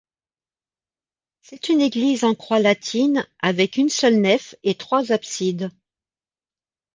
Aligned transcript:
C'est 1.43 1.69
une 1.69 1.79
église 1.79 2.23
en 2.23 2.33
croix 2.33 2.57
latine 2.57 3.23
avec 3.39 3.77
une 3.77 3.89
seule 3.89 4.19
nef 4.19 4.55
et 4.63 4.73
trois 4.73 5.11
absides. 5.11 5.69